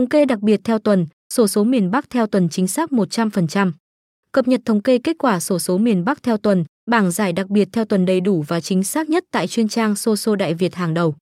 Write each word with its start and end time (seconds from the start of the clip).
Thống 0.00 0.08
kê 0.08 0.24
đặc 0.24 0.40
biệt 0.40 0.60
theo 0.64 0.78
tuần, 0.78 1.06
sổ 1.32 1.48
số 1.48 1.64
miền 1.64 1.90
Bắc 1.90 2.10
theo 2.10 2.26
tuần 2.26 2.48
chính 2.48 2.66
xác 2.66 2.90
100%. 2.90 3.72
Cập 4.32 4.48
nhật 4.48 4.60
thống 4.64 4.82
kê 4.82 4.98
kết 4.98 5.16
quả 5.18 5.40
sổ 5.40 5.58
số 5.58 5.78
miền 5.78 6.04
Bắc 6.04 6.22
theo 6.22 6.36
tuần, 6.36 6.64
bảng 6.90 7.10
giải 7.10 7.32
đặc 7.32 7.48
biệt 7.48 7.68
theo 7.72 7.84
tuần 7.84 8.06
đầy 8.06 8.20
đủ 8.20 8.44
và 8.48 8.60
chính 8.60 8.84
xác 8.84 9.08
nhất 9.08 9.24
tại 9.30 9.46
chuyên 9.46 9.68
trang 9.68 9.96
Soso 9.96 10.36
Đại 10.36 10.54
Việt 10.54 10.74
hàng 10.74 10.94
đầu. 10.94 11.14